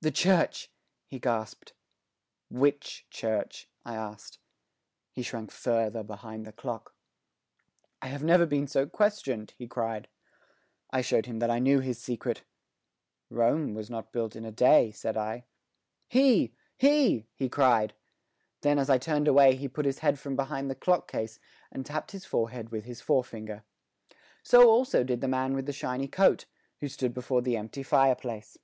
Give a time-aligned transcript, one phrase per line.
[0.00, 0.70] "The church,"
[1.06, 1.72] he gasped.
[2.50, 4.38] "Which church?" I asked.
[5.12, 6.94] He shrank farther behind the clock.
[8.02, 10.08] "I have never been so questioned," he cried.
[10.90, 12.42] I showed him that I knew his secret,
[13.30, 15.46] "Rome was not built in a day," said I.
[16.08, 16.52] "He!
[16.76, 17.94] He!" he cried.
[18.62, 21.38] Then, as I turned away, he put his head from behind the clock case
[21.70, 23.64] and tapped his forehead with his forefinger.
[24.42, 26.46] So also did the man with the shiny coat,
[26.80, 28.58] who stood before the empty fireplace.